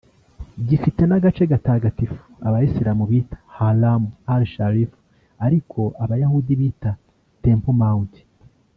[0.67, 4.91] Gifite n’agace gatagatifu Abayisilamu bita Haram al-Sharif
[5.45, 6.91] ariko Abayahudi bita
[7.43, 8.11] Temple Mount